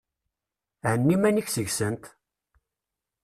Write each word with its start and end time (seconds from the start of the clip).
Henni 0.87 1.13
iman-ik 1.15 1.47
seg-sent! 1.49 2.03